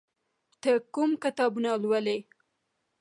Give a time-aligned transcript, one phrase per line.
[0.61, 2.17] ته کوم کتابونه ولې؟